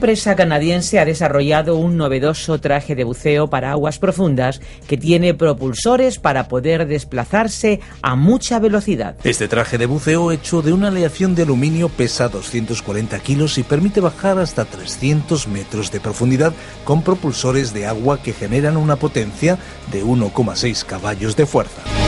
[0.00, 6.18] Empresa canadiense ha desarrollado un novedoso traje de buceo para aguas profundas que tiene propulsores
[6.18, 9.16] para poder desplazarse a mucha velocidad.
[9.24, 14.00] Este traje de buceo hecho de una aleación de aluminio pesa 240 kilos y permite
[14.00, 19.58] bajar hasta 300 metros de profundidad con propulsores de agua que generan una potencia
[19.92, 21.99] de 1,6 caballos de fuerza.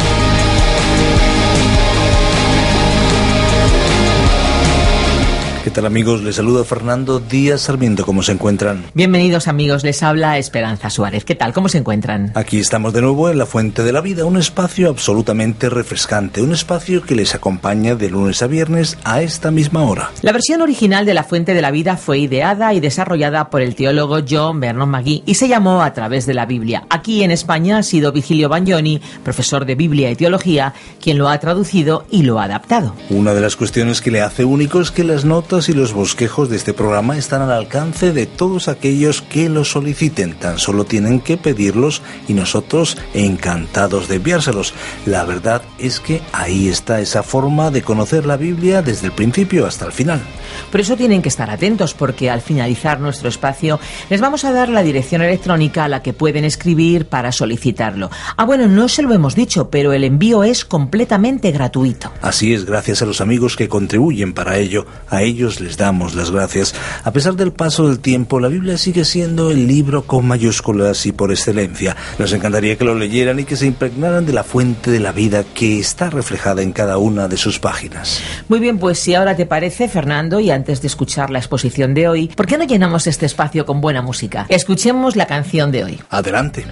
[5.62, 6.24] ¿Qué tal amigos?
[6.24, 8.04] Les saluda Fernando Díaz Sarmiento.
[8.04, 8.82] ¿Cómo se encuentran?
[8.94, 11.24] Bienvenidos amigos, les habla Esperanza Suárez.
[11.24, 11.52] ¿Qué tal?
[11.52, 12.32] ¿Cómo se encuentran?
[12.34, 16.50] Aquí estamos de nuevo en La Fuente de la Vida, un espacio absolutamente refrescante, un
[16.50, 20.10] espacio que les acompaña de lunes a viernes a esta misma hora.
[20.22, 23.76] La versión original de La Fuente de la Vida fue ideada y desarrollada por el
[23.76, 26.86] teólogo John Vernon McGee y se llamó A través de la Biblia.
[26.90, 31.38] Aquí en España ha sido Vigilio Bagnoni, profesor de Biblia y Teología, quien lo ha
[31.38, 32.96] traducido y lo ha adaptado.
[33.10, 36.48] Una de las cuestiones que le hace único es que las notas y los bosquejos
[36.48, 40.32] de este programa están al alcance de todos aquellos que los soliciten.
[40.32, 44.72] Tan solo tienen que pedirlos y nosotros encantados de enviárselos.
[45.04, 49.66] La verdad es que ahí está esa forma de conocer la Biblia desde el principio
[49.66, 50.22] hasta el final.
[50.70, 54.70] Por eso tienen que estar atentos porque al finalizar nuestro espacio les vamos a dar
[54.70, 58.10] la dirección electrónica a la que pueden escribir para solicitarlo.
[58.38, 62.10] Ah, bueno, no se lo hemos dicho, pero el envío es completamente gratuito.
[62.22, 64.86] Así es, gracias a los amigos que contribuyen para ello.
[65.10, 66.74] A ellos les damos las gracias.
[67.04, 71.12] A pesar del paso del tiempo, la Biblia sigue siendo el libro con mayúsculas y
[71.12, 71.96] por excelencia.
[72.18, 75.44] Nos encantaría que lo leyeran y que se impregnaran de la fuente de la vida
[75.54, 78.20] que está reflejada en cada una de sus páginas.
[78.48, 82.08] Muy bien, pues si ahora te parece, Fernando, y antes de escuchar la exposición de
[82.08, 84.46] hoy, ¿por qué no llenamos este espacio con buena música?
[84.48, 86.00] Escuchemos la canción de hoy.
[86.10, 86.64] Adelante.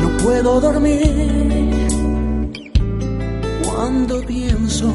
[0.00, 1.29] No puedo dormir
[3.80, 4.92] cuando pienso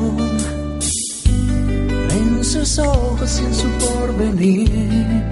[2.11, 5.23] en sus ojos y en su porvenir.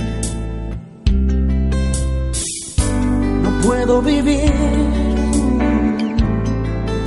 [3.44, 4.52] No puedo vivir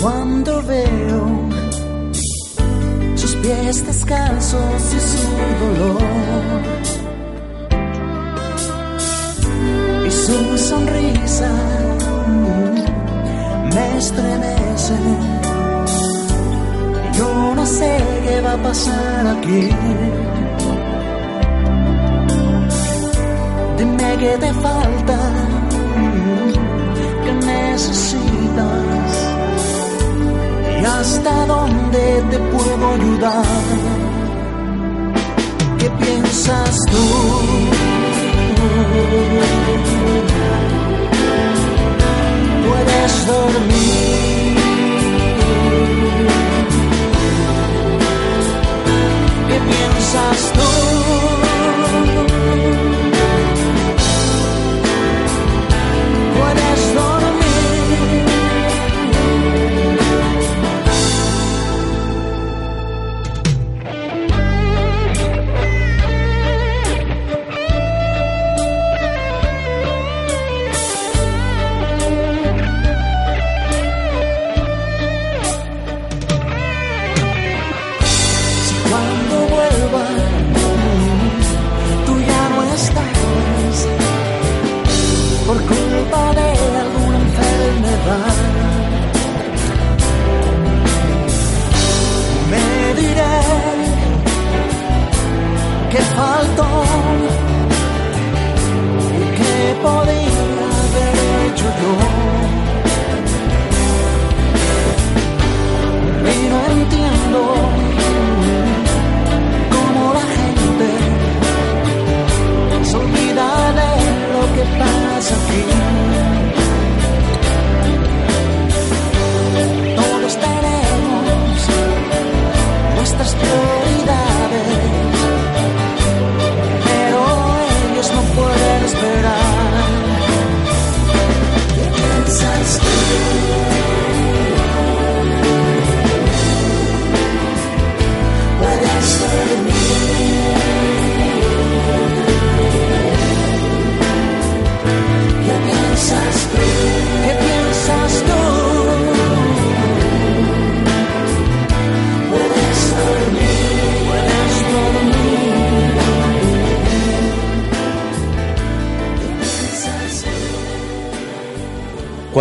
[0.01, 1.49] cuando veo
[3.17, 5.27] sus pies descalzos y su
[5.65, 6.63] dolor.
[10.07, 11.51] Y su sonrisa
[13.75, 15.36] me estremece
[18.63, 19.69] pasar aquí.
[23.79, 25.19] Dime qué te falta,
[27.25, 29.11] qué necesitas
[30.81, 33.45] y hasta dónde te puedo ayudar.
[35.79, 37.07] ¿Qué piensas tú?
[42.67, 44.17] Puedes dormir
[49.69, 50.67] piensas tú?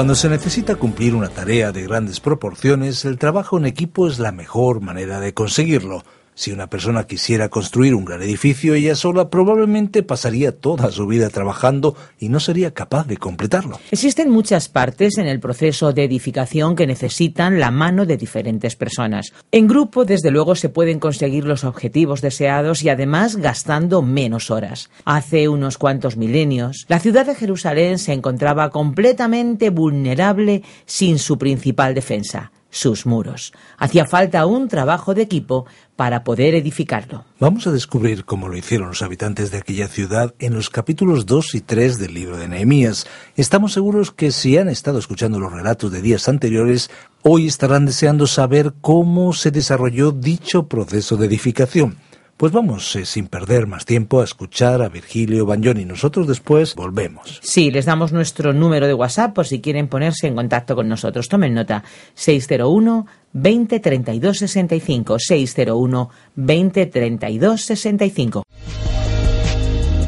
[0.06, 4.32] Cuando se necesita cumplir una tarea de grandes proporciones, el trabajo en equipo es la
[4.32, 6.04] mejor manera de conseguirlo.
[6.38, 11.30] Si una persona quisiera construir un gran edificio ella sola probablemente pasaría toda su vida
[11.30, 13.80] trabajando y no sería capaz de completarlo.
[13.90, 19.32] Existen muchas partes en el proceso de edificación que necesitan la mano de diferentes personas.
[19.54, 24.90] En grupo, desde luego, se pueden conseguir los objetivos deseados y además gastando menos horas.
[25.06, 31.96] Hace unos cuantos milenios, la ciudad de Jerusalén se encontraba completamente vulnerable sin su principal
[31.96, 33.54] defensa, sus muros.
[33.78, 37.24] Hacía falta un trabajo de equipo para poder edificarlo.
[37.40, 41.56] Vamos a descubrir cómo lo hicieron los habitantes de aquella ciudad en los capítulos 2
[41.56, 43.08] y 3 del libro de Nehemías.
[43.38, 46.92] Estamos seguros que si han estado escuchando los relatos de días anteriores,
[47.22, 51.96] hoy estarán deseando saber cómo se desarrolló dicho proceso de edificación.
[52.38, 55.86] Pues vamos, eh, sin perder más tiempo, a escuchar a Virgilio Bagnoni.
[55.86, 57.40] Nosotros después volvemos.
[57.42, 61.30] Sí, les damos nuestro número de WhatsApp por si quieren ponerse en contacto con nosotros.
[61.30, 61.86] Tomen nota.
[62.14, 65.18] 601 20 32 65.
[65.18, 68.44] 601 20 32 65.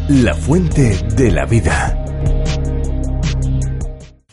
[0.09, 1.96] La fuente de la vida.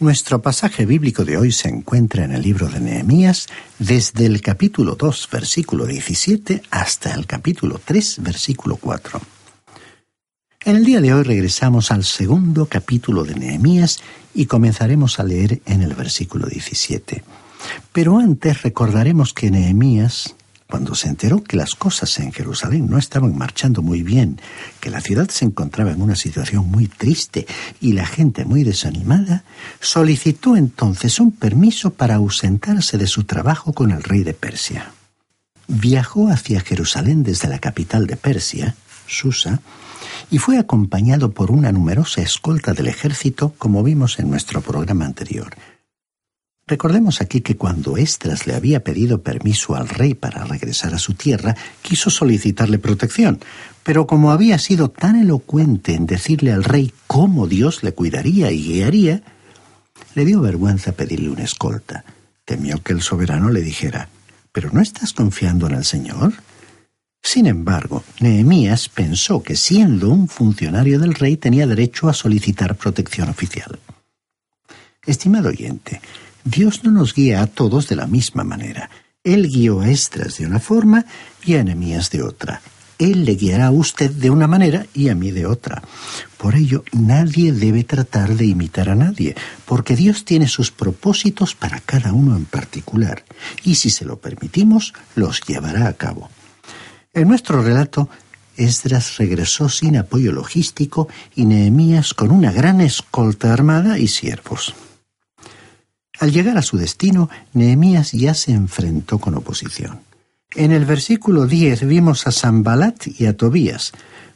[0.04, 3.46] Nuestro pasaje bíblico de hoy se encuentra en el libro de Nehemías
[3.78, 9.18] desde el capítulo 2, versículo 17 hasta el capítulo 3, versículo 4.
[10.66, 14.00] En el día de hoy regresamos al segundo capítulo de Nehemías
[14.34, 17.24] y comenzaremos a leer en el versículo 17.
[17.90, 20.34] Pero antes recordaremos que Nehemías
[20.68, 24.40] cuando se enteró que las cosas en Jerusalén no estaban marchando muy bien,
[24.80, 27.46] que la ciudad se encontraba en una situación muy triste
[27.80, 29.44] y la gente muy desanimada,
[29.80, 34.92] solicitó entonces un permiso para ausentarse de su trabajo con el rey de Persia.
[35.68, 38.74] Viajó hacia Jerusalén desde la capital de Persia,
[39.06, 39.60] Susa,
[40.30, 45.54] y fue acompañado por una numerosa escolta del ejército, como vimos en nuestro programa anterior.
[46.66, 51.12] Recordemos aquí que cuando Estras le había pedido permiso al rey para regresar a su
[51.12, 53.38] tierra, quiso solicitarle protección,
[53.82, 58.64] pero como había sido tan elocuente en decirle al rey cómo Dios le cuidaría y
[58.64, 59.22] guiaría,
[60.14, 62.04] le dio vergüenza pedirle una escolta.
[62.46, 64.08] Temió que el soberano le dijera,
[64.50, 66.32] ¿pero no estás confiando en el Señor?
[67.22, 73.28] Sin embargo, Nehemías pensó que siendo un funcionario del rey tenía derecho a solicitar protección
[73.28, 73.78] oficial.
[75.06, 76.00] Estimado oyente,
[76.44, 78.90] Dios no nos guía a todos de la misma manera.
[79.24, 81.06] Él guió a Estras de una forma
[81.42, 82.60] y a Enemías de otra.
[82.98, 85.82] Él le guiará a usted de una manera y a mí de otra.
[86.36, 91.80] Por ello, nadie debe tratar de imitar a nadie, porque Dios tiene sus propósitos para
[91.80, 93.24] cada uno en particular,
[93.64, 96.30] y si se lo permitimos, los llevará a cabo.
[97.14, 98.10] En nuestro relato,
[98.56, 104.74] Esdras regresó sin apoyo logístico y Nehemías con una gran escolta armada y siervos.
[106.20, 110.00] Al llegar a su destino, Nehemías ya se enfrentó con oposición.
[110.54, 113.92] En el versículo 10 vimos a Sambalat y a Tobías,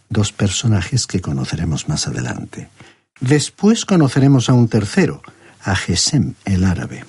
[0.09, 2.69] dos personajes que conoceremos más adelante.
[3.21, 5.23] Después conoceremos a un tercero,
[5.63, 7.05] a Gesem el árabe.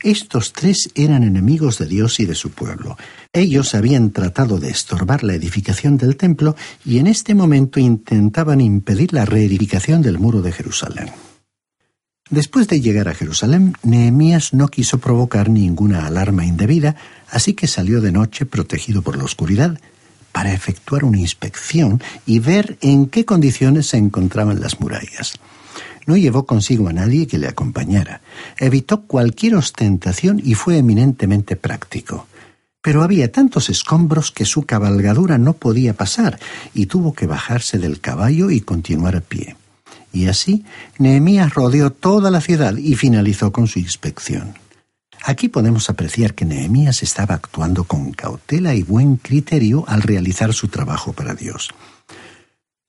[0.00, 2.96] Estos tres eran enemigos de Dios y de su pueblo.
[3.32, 9.12] Ellos habían tratado de estorbar la edificación del templo y en este momento intentaban impedir
[9.12, 11.10] la reedificación del muro de Jerusalén.
[12.30, 16.94] Después de llegar a Jerusalén, Nehemías no quiso provocar ninguna alarma indebida,
[17.30, 19.78] así que salió de noche protegido por la oscuridad
[20.30, 25.34] para efectuar una inspección y ver en qué condiciones se encontraban las murallas.
[26.06, 28.20] No llevó consigo a nadie que le acompañara.
[28.58, 32.26] Evitó cualquier ostentación y fue eminentemente práctico.
[32.82, 36.38] Pero había tantos escombros que su cabalgadura no podía pasar
[36.74, 39.56] y tuvo que bajarse del caballo y continuar a pie.
[40.12, 40.64] Y así,
[40.98, 44.54] Nehemías rodeó toda la ciudad y finalizó con su inspección.
[45.24, 50.68] Aquí podemos apreciar que Nehemías estaba actuando con cautela y buen criterio al realizar su
[50.68, 51.70] trabajo para Dios.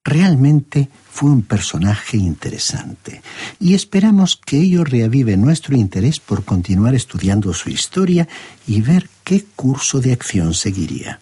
[0.04, 3.22] Realmente fue un personaje interesante
[3.60, 8.28] y esperamos que ello reavive nuestro interés por continuar estudiando su historia
[8.66, 11.20] y ver qué curso de acción seguiría.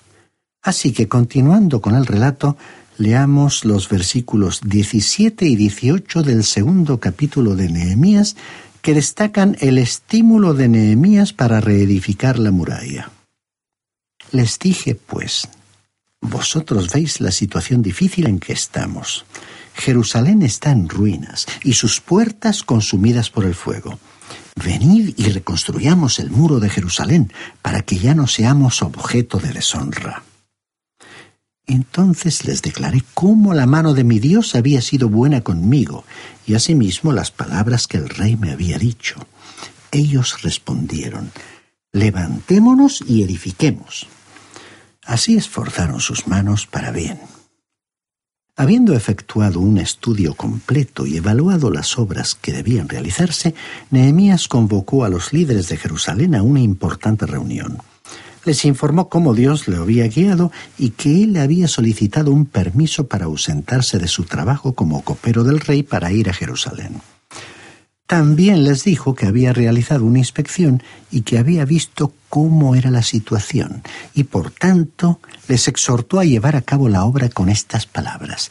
[0.61, 2.57] Así que continuando con el relato,
[2.97, 8.35] leamos los versículos 17 y 18 del segundo capítulo de Nehemías
[8.81, 13.11] que destacan el estímulo de Nehemías para reedificar la muralla.
[14.31, 15.47] Les dije, pues,
[16.21, 19.25] vosotros veis la situación difícil en que estamos.
[19.73, 23.99] Jerusalén está en ruinas y sus puertas consumidas por el fuego.
[24.55, 30.23] Venid y reconstruyamos el muro de Jerusalén para que ya no seamos objeto de deshonra.
[31.67, 36.05] Entonces les declaré cómo la mano de mi Dios había sido buena conmigo,
[36.45, 39.15] y asimismo las palabras que el rey me había dicho.
[39.91, 41.31] Ellos respondieron,
[41.91, 44.07] levantémonos y edifiquemos.
[45.03, 47.19] Así esforzaron sus manos para bien.
[48.55, 53.53] Habiendo efectuado un estudio completo y evaluado las obras que debían realizarse,
[53.91, 57.77] Nehemías convocó a los líderes de Jerusalén a una importante reunión
[58.47, 63.25] les informó cómo Dios le había guiado y que él había solicitado un permiso para
[63.25, 67.01] ausentarse de su trabajo como copero del rey para ir a Jerusalén.
[68.07, 73.03] También les dijo que había realizado una inspección y que había visto cómo era la
[73.03, 78.49] situación, y por tanto les exhortó a llevar a cabo la obra con estas palabras.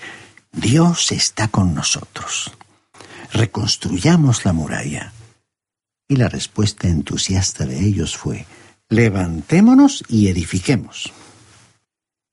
[0.53, 2.53] Dios está con nosotros.
[3.33, 5.13] Reconstruyamos la muralla.
[6.07, 8.47] Y la respuesta entusiasta de ellos fue,
[8.89, 11.13] levantémonos y edifiquemos.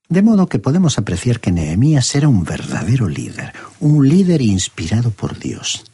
[0.07, 5.39] De modo que podemos apreciar que Nehemías era un verdadero líder, un líder inspirado por
[5.39, 5.86] Dios.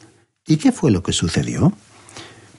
[0.46, 1.72] ¿Y qué fue lo que sucedió?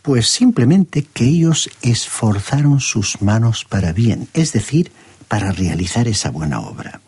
[0.02, 4.92] Pues simplemente que ellos esforzaron sus manos para bien, es decir,
[5.28, 7.02] para realizar esa buena obra.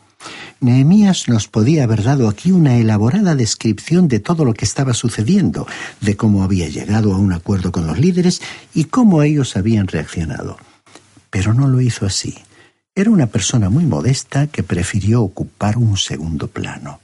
[0.60, 5.66] Nehemías nos podía haber dado aquí una elaborada descripción de todo lo que estaba sucediendo,
[6.02, 8.42] de cómo había llegado a un acuerdo con los líderes
[8.76, 10.58] y cómo ellos habían reaccionado
[11.34, 12.36] pero no lo hizo así.
[12.94, 17.00] Era una persona muy modesta que prefirió ocupar un segundo plano.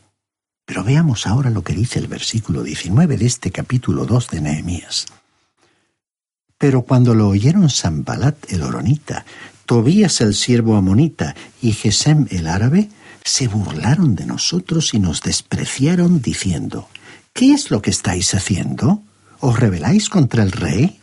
[0.67, 5.07] Pero veamos ahora lo que dice el versículo 19 de este capítulo 2 de Nehemías.
[6.59, 9.25] Pero cuando lo oyeron Sambalat el Oronita,
[9.65, 12.89] Tobías el siervo amonita y Gesem el árabe,
[13.23, 16.87] se burlaron de nosotros y nos despreciaron diciendo,
[17.33, 19.01] ¿Qué es lo que estáis haciendo?
[19.39, 20.98] ¿Os rebeláis contra el rey?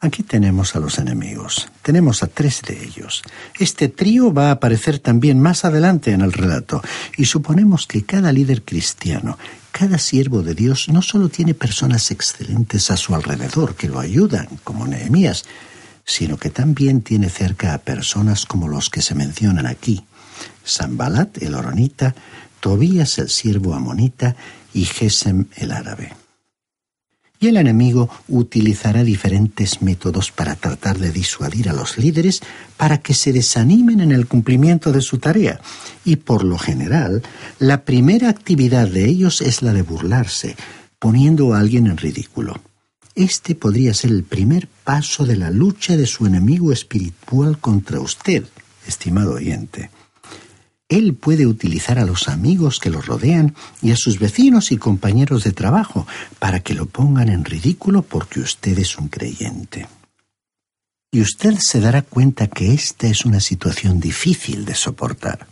[0.00, 1.68] Aquí tenemos a los enemigos.
[1.82, 3.22] Tenemos a tres de ellos.
[3.58, 6.80] Este trío va a aparecer también más adelante en el relato,
[7.16, 9.36] y suponemos que cada líder cristiano,
[9.72, 14.46] cada siervo de Dios, no solo tiene personas excelentes a su alrededor que lo ayudan,
[14.62, 15.44] como Nehemías,
[16.04, 20.04] sino que también tiene cerca a personas como los que se mencionan aquí.
[20.62, 22.14] Sambalat el Oronita,
[22.60, 24.36] Tobías el siervo amonita
[24.72, 26.12] y Gesem el árabe.
[27.40, 32.40] Y el enemigo utilizará diferentes métodos para tratar de disuadir a los líderes
[32.76, 35.60] para que se desanimen en el cumplimiento de su tarea.
[36.04, 37.22] Y por lo general,
[37.60, 40.56] la primera actividad de ellos es la de burlarse,
[40.98, 42.60] poniendo a alguien en ridículo.
[43.14, 48.44] Este podría ser el primer paso de la lucha de su enemigo espiritual contra usted,
[48.86, 49.90] estimado oyente.
[50.88, 55.44] Él puede utilizar a los amigos que lo rodean y a sus vecinos y compañeros
[55.44, 56.06] de trabajo
[56.38, 59.86] para que lo pongan en ridículo porque usted es un creyente.
[61.10, 65.46] Y usted se dará cuenta que esta es una situación difícil de soportar.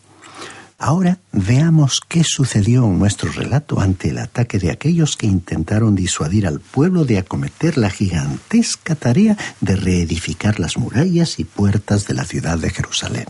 [0.78, 6.46] Ahora veamos qué sucedió en nuestro relato ante el ataque de aquellos que intentaron disuadir
[6.46, 12.24] al pueblo de acometer la gigantesca tarea de reedificar las murallas y puertas de la
[12.24, 13.26] ciudad de Jerusalén.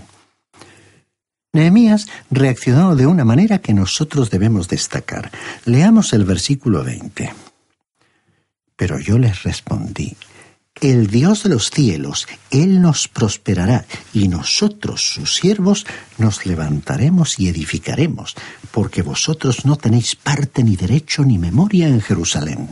[1.56, 5.32] Nehemías reaccionó de una manera que nosotros debemos destacar.
[5.64, 7.32] Leamos el versículo 20.
[8.76, 10.16] Pero yo les respondí,
[10.82, 15.86] el Dios de los cielos, Él nos prosperará, y nosotros, sus siervos,
[16.18, 18.34] nos levantaremos y edificaremos,
[18.70, 22.68] porque vosotros no tenéis parte ni derecho ni memoria en Jerusalén.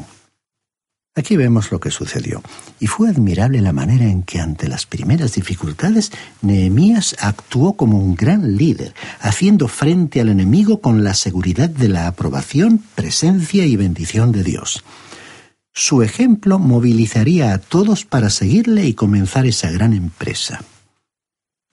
[1.16, 2.42] Aquí vemos lo que sucedió,
[2.80, 6.11] y fue admirable la manera en que ante las primeras dificultades
[6.42, 12.09] Nehemías actuó como un gran líder, haciendo frente al enemigo con la seguridad de la
[12.09, 14.83] aprobación, presencia y bendición de Dios.
[15.73, 20.64] Su ejemplo movilizaría a todos para seguirle y comenzar esa gran empresa.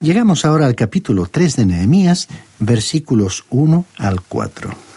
[0.00, 2.28] Llegamos ahora al capítulo 3 de Nehemías,
[2.60, 4.91] versículos 1 al 4.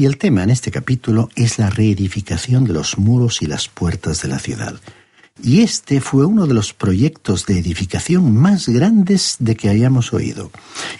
[0.00, 4.22] Y el tema en este capítulo es la reedificación de los muros y las puertas
[4.22, 4.80] de la ciudad.
[5.42, 10.52] Y este fue uno de los proyectos de edificación más grandes de que hayamos oído.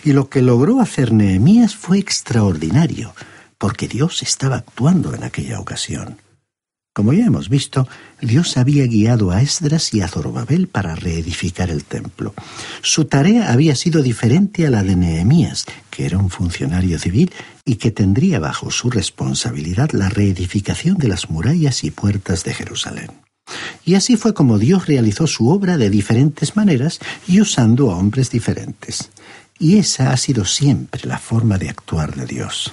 [0.04, 3.14] Y lo que logró hacer Nehemías fue extraordinario,
[3.56, 6.18] porque Dios estaba actuando en aquella ocasión.
[6.92, 7.88] Como ya hemos visto,
[8.22, 12.34] Dios había guiado a Esdras y a Zorobabel para reedificar el templo.
[12.82, 17.32] Su tarea había sido diferente a la de Nehemías, que era un funcionario civil
[17.64, 23.10] y que tendría bajo su responsabilidad la reedificación de las murallas y puertas de Jerusalén.
[23.84, 28.30] Y así fue como Dios realizó su obra de diferentes maneras y usando a hombres
[28.30, 29.10] diferentes.
[29.58, 32.72] Y esa ha sido siempre la forma de actuar de Dios.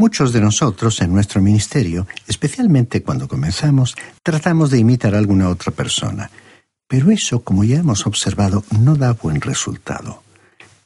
[0.00, 5.72] Muchos de nosotros en nuestro ministerio, especialmente cuando comenzamos, tratamos de imitar a alguna otra
[5.72, 6.30] persona,
[6.86, 10.22] pero eso, como ya hemos observado, no da buen resultado.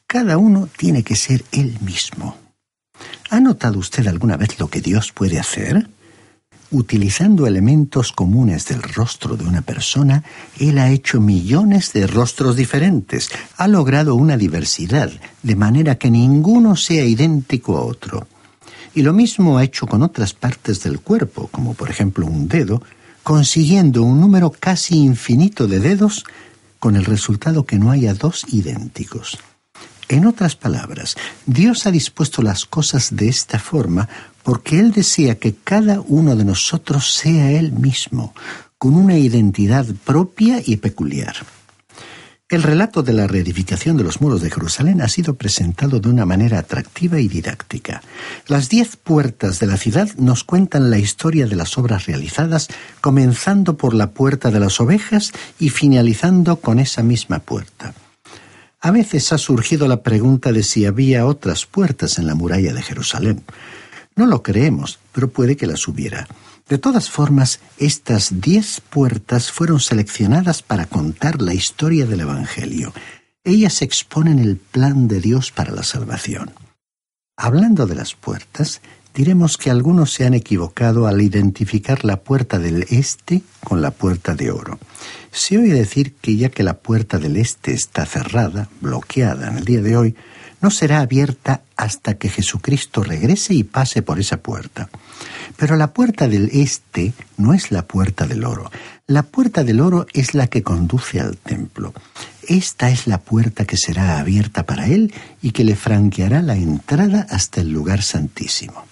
[0.07, 2.35] Cada uno tiene que ser él mismo.
[3.29, 5.87] ¿Ha notado usted alguna vez lo que Dios puede hacer?
[6.71, 10.23] Utilizando elementos comunes del rostro de una persona,
[10.57, 15.11] Él ha hecho millones de rostros diferentes, ha logrado una diversidad,
[15.43, 18.27] de manera que ninguno sea idéntico a otro.
[18.95, 22.83] Y lo mismo ha hecho con otras partes del cuerpo, como por ejemplo un dedo,
[23.23, 26.25] consiguiendo un número casi infinito de dedos,
[26.79, 29.39] con el resultado que no haya dos idénticos.
[30.09, 34.09] En otras palabras, Dios ha dispuesto las cosas de esta forma
[34.43, 38.35] porque Él desea que cada uno de nosotros sea Él mismo,
[38.77, 41.37] con una identidad propia y peculiar.
[42.53, 46.23] El relato de la reedificación de los muros de Jerusalén ha sido presentado de una
[46.23, 48.03] manera atractiva y didáctica.
[48.45, 52.67] Las diez puertas de la ciudad nos cuentan la historia de las obras realizadas,
[53.01, 57.95] comenzando por la puerta de las ovejas y finalizando con esa misma puerta.
[58.81, 62.83] A veces ha surgido la pregunta de si había otras puertas en la muralla de
[62.83, 63.43] Jerusalén.
[64.15, 66.27] No lo creemos, pero puede que las hubiera.
[66.69, 72.93] De todas formas, estas diez puertas fueron seleccionadas para contar la historia del Evangelio.
[73.43, 76.51] Ellas exponen el plan de Dios para la salvación.
[77.35, 78.81] Hablando de las puertas,
[79.13, 84.33] diremos que algunos se han equivocado al identificar la puerta del este con la puerta
[84.33, 84.79] de oro.
[85.31, 89.65] Se oye decir que ya que la puerta del este está cerrada, bloqueada en el
[89.65, 90.15] día de hoy,
[90.61, 94.89] no será abierta hasta que Jesucristo regrese y pase por esa puerta.
[95.57, 98.71] Pero la puerta del este no es la puerta del oro.
[99.07, 101.93] La puerta del oro es la que conduce al templo.
[102.47, 107.27] Esta es la puerta que será abierta para él y que le franqueará la entrada
[107.29, 108.85] hasta el lugar santísimo.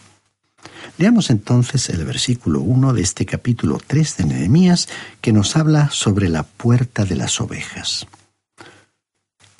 [0.97, 4.87] Leamos entonces el versículo 1 de este capítulo 3 de Nehemías
[5.19, 8.07] que nos habla sobre la puerta de las ovejas.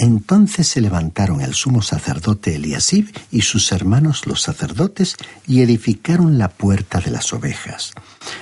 [0.03, 6.49] Entonces se levantaron el sumo sacerdote Eliasib y sus hermanos los sacerdotes y edificaron la
[6.49, 7.91] puerta de las ovejas.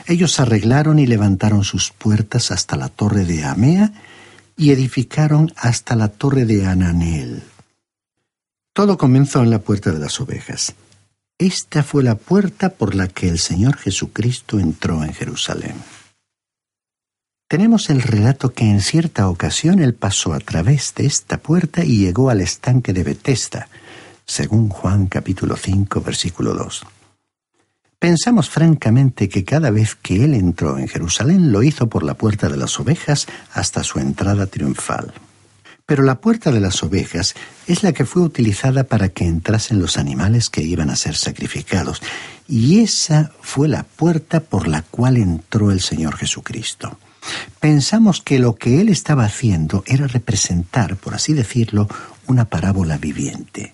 [0.08, 3.92] Ellos arreglaron y levantaron sus puertas hasta la torre de Amea
[4.56, 7.44] y edificaron hasta la torre de Ananel.
[8.72, 10.76] Todo comenzó en la puerta de las ovejas.
[11.38, 15.76] Esta fue la puerta por la que el Señor Jesucristo entró en Jerusalén.
[17.50, 21.98] Tenemos el relato que en cierta ocasión él pasó a través de esta puerta y
[21.98, 23.70] llegó al estanque de Betesda,
[24.28, 26.86] según Juan capítulo 5 versículo 2.
[27.98, 32.50] Pensamos francamente que cada vez que él entró en Jerusalén lo hizo por la puerta
[32.50, 35.12] de las ovejas hasta su entrada triunfal.
[35.88, 37.34] Pero la puerta de las ovejas
[37.66, 42.00] es la que fue utilizada para que entrasen los animales que iban a ser sacrificados,
[42.48, 47.00] y esa fue la puerta por la cual entró el Señor Jesucristo.
[47.60, 51.88] Pensamos que lo que él estaba haciendo era representar, por así decirlo,
[52.28, 53.74] una parábola viviente.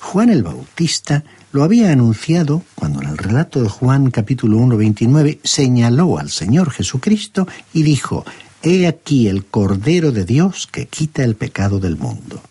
[0.00, 5.40] Juan el Bautista lo había anunciado cuando en el relato de Juan capítulo 1, 29
[5.42, 8.24] señaló al Señor Jesucristo y dijo,
[8.62, 12.42] He aquí el Cordero de Dios que quita el pecado del mundo.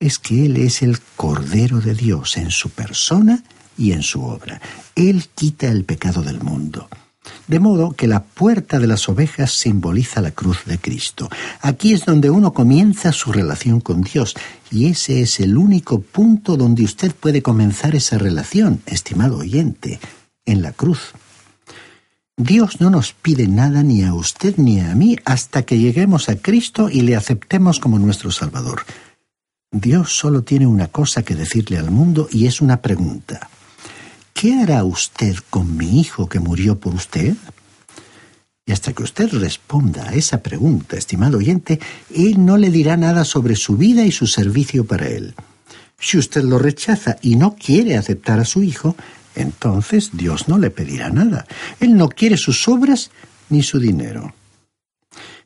[0.00, 3.42] Es que Él es el Cordero de Dios en su persona
[3.76, 4.60] y en su obra.
[4.94, 6.88] Él quita el pecado del mundo.
[7.46, 11.28] De modo que la puerta de las ovejas simboliza la cruz de Cristo.
[11.60, 14.34] Aquí es donde uno comienza su relación con Dios
[14.70, 20.00] y ese es el único punto donde usted puede comenzar esa relación, estimado oyente,
[20.44, 21.12] en la cruz.
[22.36, 26.36] Dios no nos pide nada ni a usted ni a mí hasta que lleguemos a
[26.36, 28.84] Cristo y le aceptemos como nuestro Salvador.
[29.72, 33.50] Dios solo tiene una cosa que decirle al mundo y es una pregunta.
[34.40, 37.34] ¿Qué hará usted con mi hijo que murió por usted?
[38.64, 41.80] Y hasta que usted responda a esa pregunta, estimado oyente,
[42.14, 45.34] Él no le dirá nada sobre su vida y su servicio para Él.
[45.98, 48.94] Si usted lo rechaza y no quiere aceptar a su hijo,
[49.34, 51.44] entonces Dios no le pedirá nada.
[51.80, 53.10] Él no quiere sus obras
[53.48, 54.34] ni su dinero.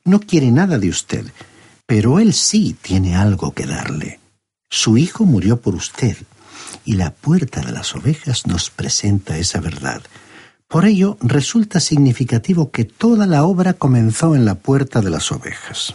[0.04, 1.24] No quiere nada de usted,
[1.86, 4.20] pero Él sí tiene algo que darle.
[4.68, 6.16] Su Hijo murió por usted,
[6.84, 10.02] y la puerta de las ovejas nos presenta esa verdad.
[10.68, 15.94] Por ello, resulta significativo que toda la obra comenzó en la puerta de las ovejas.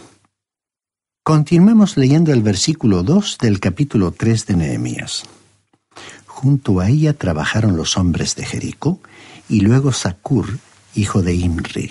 [1.24, 5.24] Continuemos leyendo el versículo 2 del capítulo 3 de Nehemías.
[6.26, 9.00] Junto a ella trabajaron los hombres de Jericó
[9.48, 10.58] y luego Sacur,
[10.94, 11.90] hijo de Imri.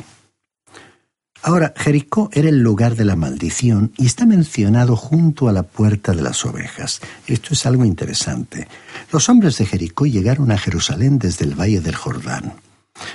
[1.48, 6.12] Ahora, Jericó era el lugar de la maldición y está mencionado junto a la puerta
[6.12, 7.00] de las ovejas.
[7.26, 8.68] Esto es algo interesante.
[9.14, 12.56] Los hombres de Jericó llegaron a Jerusalén desde el valle del Jordán.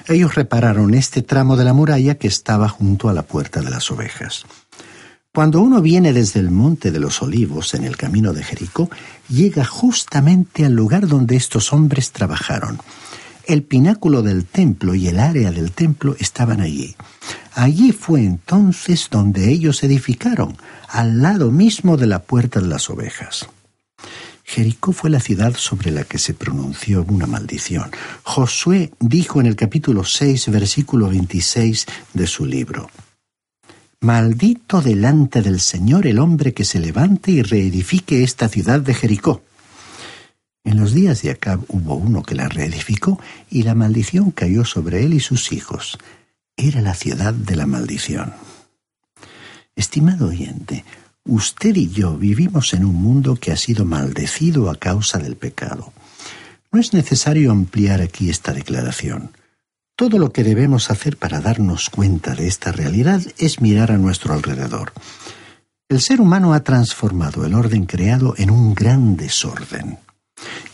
[0.09, 3.90] Ellos repararon este tramo de la muralla que estaba junto a la puerta de las
[3.90, 4.47] ovejas.
[5.35, 8.88] Cuando uno viene desde el Monte de los Olivos en el camino de Jericó,
[9.29, 12.79] llega justamente al lugar donde estos hombres trabajaron.
[13.46, 16.94] El pináculo del templo y el área del templo estaban allí.
[17.55, 20.57] Allí fue entonces donde ellos edificaron,
[20.88, 23.48] al lado mismo de la puerta de las ovejas.
[24.44, 27.90] Jericó fue la ciudad sobre la que se pronunció una maldición.
[28.22, 32.90] Josué dijo en el capítulo 6, versículo 26 de su libro,
[34.00, 39.42] Maldito delante del Señor el hombre que se levante y reedifique esta ciudad de Jericó.
[40.64, 43.20] En los días de Acab hubo uno que la reedificó
[43.51, 45.98] y la maldición cayó sobre él y sus hijos.
[46.57, 48.33] Era la ciudad de la maldición.
[49.75, 50.85] Estimado oyente,
[51.25, 55.92] usted y yo vivimos en un mundo que ha sido maldecido a causa del pecado.
[56.70, 59.33] No es necesario ampliar aquí esta declaración.
[59.96, 64.33] Todo lo que debemos hacer para darnos cuenta de esta realidad es mirar a nuestro
[64.33, 64.92] alrededor.
[65.88, 69.98] El ser humano ha transformado el orden creado en un gran desorden.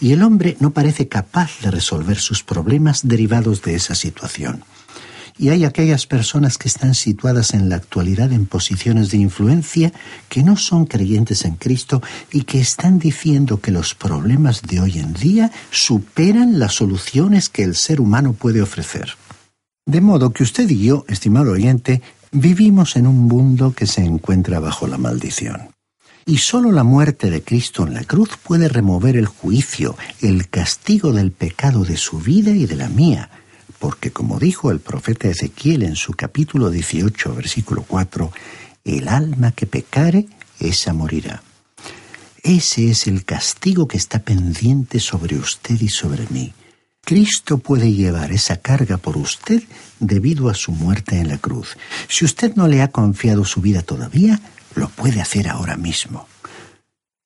[0.01, 4.65] Y el hombre no parece capaz de resolver sus problemas derivados de esa situación
[5.39, 9.93] y hay aquellas personas que están situadas en la actualidad en posiciones de influencia
[10.29, 12.03] que no son creyentes en Cristo
[12.33, 17.63] y que están diciendo que los problemas de hoy en día superan las soluciones que
[17.63, 19.17] el ser humano puede ofrecer.
[19.87, 22.03] De modo que usted y yo, estimado oyente,
[22.33, 25.71] vivimos en un mundo que se encuentra bajo la maldición.
[26.29, 31.15] Y sólo la muerte de Cristo en la cruz puede remover el juicio, el castigo
[31.15, 33.31] del pecado de su vida y de la mía,
[33.79, 38.31] porque como dijo el profeta Ezequiel en su capítulo 18, versículo 4,
[38.85, 40.27] el alma que pecare,
[40.61, 41.43] esa morirá.
[42.43, 46.53] Ese es el castigo que está pendiente sobre usted y sobre mí.
[47.07, 49.63] Cristo puede llevar esa carga por usted
[49.99, 51.79] debido a su muerte en la cruz.
[52.07, 54.39] Si usted no le ha confiado su vida todavía,
[54.75, 56.27] lo puede hacer ahora mismo.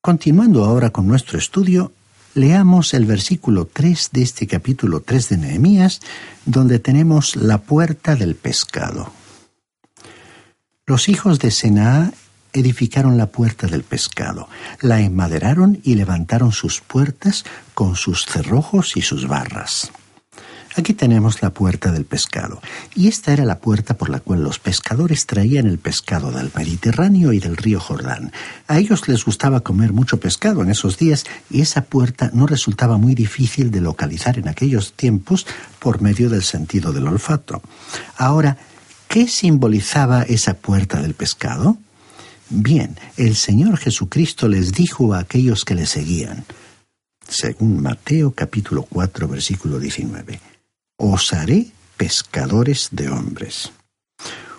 [0.00, 1.92] Continuando ahora con nuestro estudio,
[2.35, 6.00] Leamos el versículo 3 de este capítulo 3 de Nehemías,
[6.46, 9.12] donde tenemos la puerta del pescado.
[10.87, 12.11] Los hijos de Senaa
[12.55, 14.48] edificaron la puerta del pescado,
[14.81, 19.92] la enmaderaron y levantaron sus puertas con sus cerrojos y sus barras.
[20.74, 22.62] Aquí tenemos la puerta del pescado,
[22.94, 27.35] y esta era la puerta por la cual los pescadores traían el pescado del Mediterráneo
[27.35, 28.32] y del río Jordán.
[28.68, 32.96] A ellos les gustaba comer mucho pescado en esos días, y esa puerta no resultaba
[32.96, 35.46] muy difícil de localizar en aquellos tiempos
[35.78, 37.61] por medio del sentido del olfato.
[38.16, 38.56] Ahora,
[39.08, 41.76] ¿qué simbolizaba esa puerta del pescado?
[42.48, 46.44] Bien, el Señor Jesucristo les dijo a aquellos que le seguían,
[47.28, 50.40] según Mateo capítulo 4 versículo 19,
[50.96, 53.72] os haré pescadores de hombres.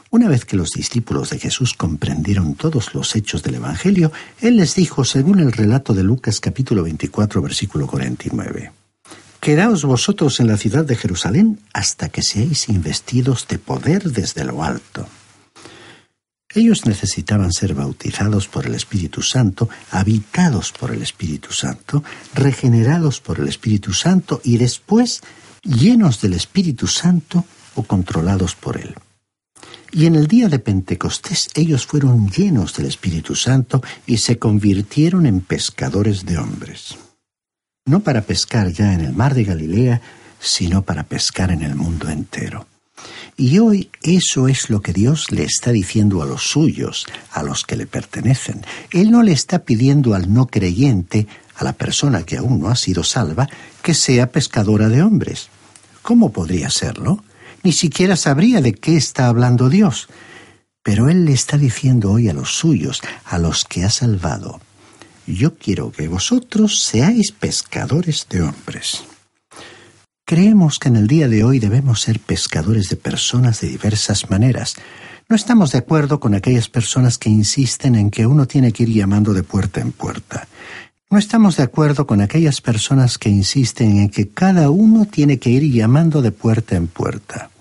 [0.09, 4.75] Una vez que los discípulos de Jesús comprendieron todos los hechos del Evangelio, Él les
[4.75, 8.71] dijo, según el relato de Lucas capítulo 24, versículo 49,
[9.39, 14.63] Quedaos vosotros en la ciudad de Jerusalén hasta que seáis investidos de poder desde lo
[14.63, 15.07] alto.
[16.55, 22.03] Ellos necesitaban ser bautizados por el Espíritu Santo, habitados por el Espíritu Santo,
[22.35, 25.23] regenerados por el Espíritu Santo y después
[25.63, 27.45] llenos del Espíritu Santo
[27.75, 28.95] o controlados por él.
[29.91, 35.25] Y en el día de Pentecostés ellos fueron llenos del Espíritu Santo y se convirtieron
[35.25, 36.97] en pescadores de hombres.
[37.85, 40.01] No para pescar ya en el mar de Galilea,
[40.39, 42.65] sino para pescar en el mundo entero.
[43.37, 47.63] Y hoy eso es lo que Dios le está diciendo a los suyos, a los
[47.63, 48.61] que le pertenecen.
[48.91, 52.75] Él no le está pidiendo al no creyente, a la persona que aún no ha
[52.75, 53.49] sido salva,
[53.81, 55.49] que sea pescadora de hombres.
[56.03, 57.23] ¿Cómo podría serlo?
[57.63, 60.09] Ni siquiera sabría de qué está hablando Dios.
[60.83, 64.59] Pero Él le está diciendo hoy a los suyos, a los que ha salvado,
[65.25, 69.05] yo quiero que vosotros seáis pescadores de hombres.
[70.25, 74.75] Creemos que en el día de hoy debemos ser pescadores de personas de diversas maneras.
[75.29, 78.89] No estamos de acuerdo con aquellas personas que insisten en que uno tiene que ir
[78.89, 80.47] llamando de puerta en puerta.
[81.09, 85.51] No estamos de acuerdo con aquellas personas que insisten en que cada uno tiene que
[85.51, 87.51] ir llamando de puerta en puerta.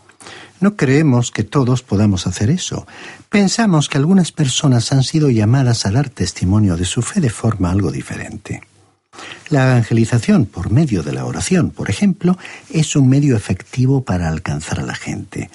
[0.61, 2.87] No creemos que todos podamos hacer eso.
[3.29, 7.71] Pensamos que algunas personas han sido llamadas a dar testimonio de su fe de forma
[7.71, 8.63] algo diferente.
[9.51, 12.39] La evangelización por medio de la oración, por ejemplo,
[12.71, 15.51] es un medio efectivo para alcanzar a la gente.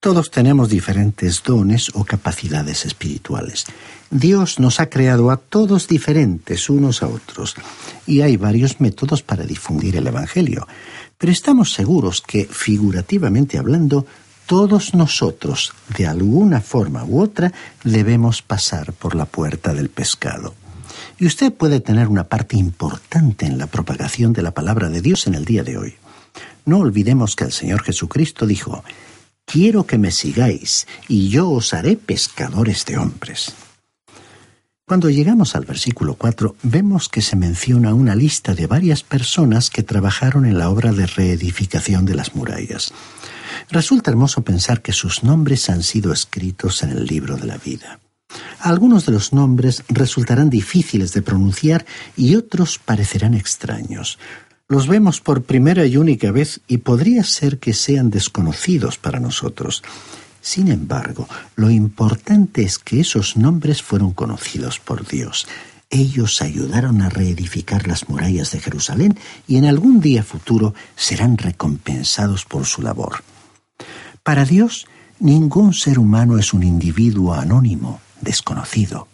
[0.00, 3.66] Todos tenemos diferentes dones o capacidades espirituales.
[4.10, 7.54] Dios nos ha creado a todos diferentes unos a otros
[8.06, 10.66] y hay varios métodos para difundir el Evangelio.
[11.18, 14.06] Pero estamos seguros que, figurativamente hablando,
[14.46, 17.52] todos nosotros, de alguna forma u otra,
[17.84, 20.54] debemos pasar por la puerta del pescado.
[21.18, 25.26] Y usted puede tener una parte importante en la propagación de la palabra de Dios
[25.26, 25.94] en el día de hoy.
[26.64, 28.82] No olvidemos que el Señor Jesucristo dijo,
[29.44, 33.52] Quiero que me sigáis, y yo os haré pescadores de hombres.
[34.90, 39.84] Cuando llegamos al versículo 4, vemos que se menciona una lista de varias personas que
[39.84, 42.92] trabajaron en la obra de reedificación de las murallas.
[43.70, 48.00] Resulta hermoso pensar que sus nombres han sido escritos en el libro de la vida.
[48.58, 54.18] Algunos de los nombres resultarán difíciles de pronunciar y otros parecerán extraños.
[54.70, 59.82] Los vemos por primera y única vez y podría ser que sean desconocidos para nosotros.
[60.40, 65.48] Sin embargo, lo importante es que esos nombres fueron conocidos por Dios.
[65.90, 72.44] Ellos ayudaron a reedificar las murallas de Jerusalén y en algún día futuro serán recompensados
[72.44, 73.24] por su labor.
[74.22, 74.86] Para Dios,
[75.18, 79.08] ningún ser humano es un individuo anónimo desconocido.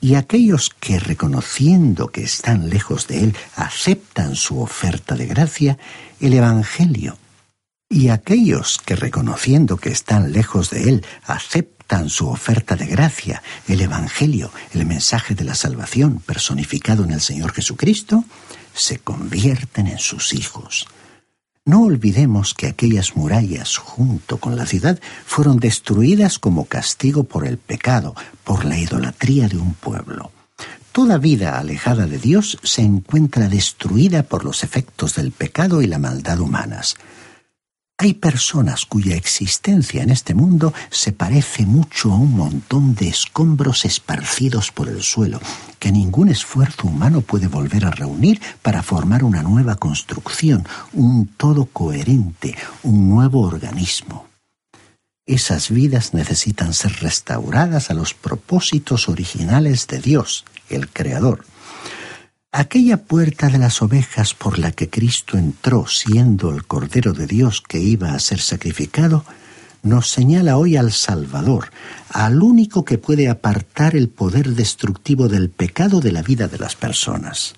[0.00, 5.78] Y aquellos que reconociendo que están lejos de Él aceptan su oferta de gracia,
[6.20, 7.16] el Evangelio.
[7.88, 13.80] Y aquellos que reconociendo que están lejos de Él aceptan su oferta de gracia, el
[13.80, 18.24] Evangelio, el mensaje de la salvación personificado en el Señor Jesucristo,
[18.74, 20.86] se convierten en sus hijos.
[21.66, 27.58] No olvidemos que aquellas murallas junto con la ciudad fueron destruidas como castigo por el
[27.58, 30.30] pecado, por la idolatría de un pueblo.
[30.92, 35.98] Toda vida alejada de Dios se encuentra destruida por los efectos del pecado y la
[35.98, 36.94] maldad humanas.
[37.98, 43.86] Hay personas cuya existencia en este mundo se parece mucho a un montón de escombros
[43.86, 45.40] esparcidos por el suelo,
[45.78, 51.64] que ningún esfuerzo humano puede volver a reunir para formar una nueva construcción, un todo
[51.64, 54.26] coherente, un nuevo organismo.
[55.24, 61.46] Esas vidas necesitan ser restauradas a los propósitos originales de Dios, el Creador.
[62.58, 67.60] Aquella puerta de las ovejas por la que Cristo entró siendo el Cordero de Dios
[67.60, 69.26] que iba a ser sacrificado,
[69.82, 71.70] nos señala hoy al Salvador,
[72.08, 76.76] al único que puede apartar el poder destructivo del pecado de la vida de las
[76.76, 77.56] personas.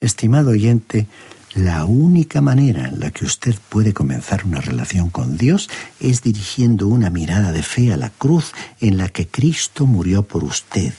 [0.00, 1.06] Estimado oyente,
[1.54, 6.88] la única manera en la que usted puede comenzar una relación con Dios es dirigiendo
[6.88, 10.92] una mirada de fe a la cruz en la que Cristo murió por usted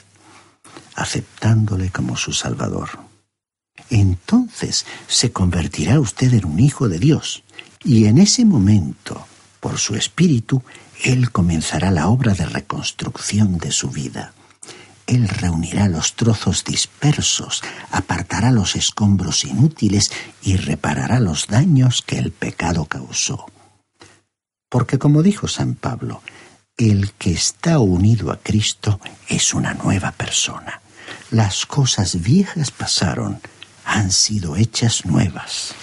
[0.95, 3.05] aceptándole como su Salvador.
[3.89, 7.43] Entonces se convertirá usted en un hijo de Dios,
[7.83, 9.27] y en ese momento,
[9.59, 10.63] por su espíritu,
[11.03, 14.33] Él comenzará la obra de reconstrucción de su vida.
[15.05, 22.31] Él reunirá los trozos dispersos, apartará los escombros inútiles y reparará los daños que el
[22.31, 23.45] pecado causó.
[24.67, 26.23] Porque como dijo San Pablo,
[26.75, 30.81] el que está unido a Cristo es una nueva persona
[31.31, 33.39] las cosas viejas pasaron,
[33.83, 35.75] han sido hechas nuevas.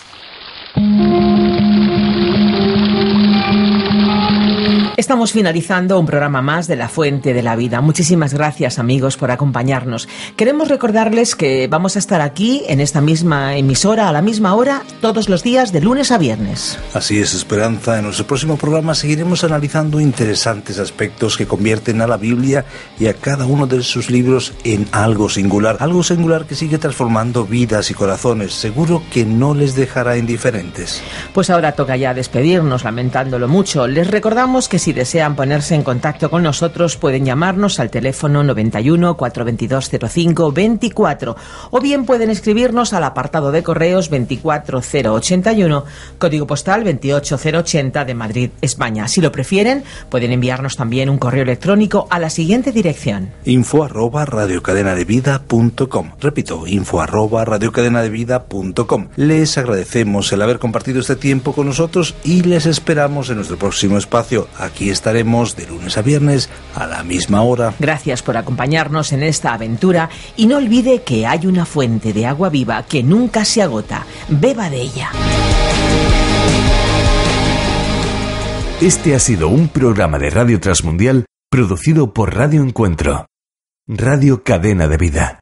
[4.99, 7.81] Estamos finalizando un programa más de La Fuente de la Vida.
[7.81, 10.07] Muchísimas gracias amigos por acompañarnos.
[10.37, 14.83] Queremos recordarles que vamos a estar aquí en esta misma emisora a la misma hora
[15.01, 16.79] todos los días de lunes a viernes.
[16.93, 17.97] Así es, Esperanza.
[17.97, 22.67] En nuestro próximo programa seguiremos analizando interesantes aspectos que convierten a la Biblia
[23.01, 25.79] y a cada uno de sus libros en algo singular.
[25.81, 28.53] Algo singular que sigue transformando vidas y corazones.
[28.53, 31.03] Seguro que no les dejará indiferentes.
[31.33, 33.87] Pues ahora toca ya despedirnos, lamentándolo mucho.
[33.87, 39.17] Les recordamos que si desean ponerse en contacto con nosotros pueden llamarnos al teléfono 91
[39.17, 41.37] 422 05 24
[41.71, 45.85] o bien pueden escribirnos al apartado de correos 24081,
[46.19, 49.07] código postal 28080 de Madrid, España.
[49.07, 54.25] Si lo prefieren, pueden enviarnos también un correo electrónico a la siguiente dirección: info arroba
[54.25, 56.11] radiocadenadevida.com.
[56.21, 59.09] Repito, info arroba radiocadenadevida.com.
[59.15, 63.97] Les agradecemos el haber compartido este tiempo con nosotros y les esperamos en nuestro próximo
[63.97, 67.75] espacio Aquí estaremos de lunes a viernes a la misma hora.
[67.79, 72.49] Gracias por acompañarnos en esta aventura y no olvide que hay una fuente de agua
[72.49, 74.07] viva que nunca se agota.
[74.31, 75.11] Beba de ella.
[78.81, 83.27] Este ha sido un programa de Radio Transmundial producido por Radio Encuentro,
[83.87, 85.42] Radio Cadena de Vida.